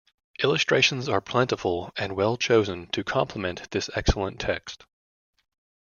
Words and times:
Illustrations 0.41 1.07
are 1.07 1.21
plentiful 1.21 1.91
and 1.95 2.13
are 2.13 2.15
well 2.15 2.35
chosen 2.35 2.87
to 2.87 3.03
complement 3.03 3.69
this 3.69 3.87
excellent 3.93 4.39
text. 4.39 4.87